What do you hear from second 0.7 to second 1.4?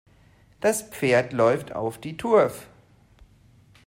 Pferd